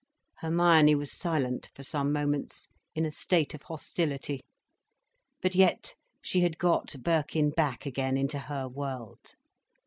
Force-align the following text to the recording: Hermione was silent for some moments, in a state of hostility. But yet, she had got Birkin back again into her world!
Hermione 0.39 0.95
was 0.95 1.11
silent 1.15 1.69
for 1.75 1.83
some 1.83 2.11
moments, 2.11 2.69
in 2.95 3.05
a 3.05 3.11
state 3.11 3.53
of 3.53 3.61
hostility. 3.61 4.41
But 5.43 5.53
yet, 5.53 5.93
she 6.23 6.41
had 6.41 6.57
got 6.57 6.95
Birkin 7.03 7.51
back 7.51 7.85
again 7.85 8.17
into 8.17 8.39
her 8.39 8.67
world! 8.67 9.35